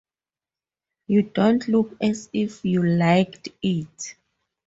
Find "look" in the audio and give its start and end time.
1.67-1.95